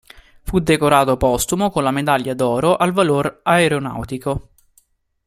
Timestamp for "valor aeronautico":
2.91-4.49